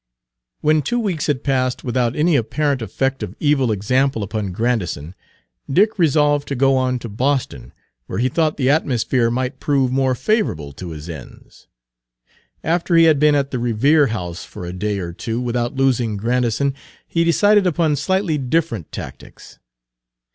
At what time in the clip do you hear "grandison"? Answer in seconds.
4.51-5.13, 16.17-16.73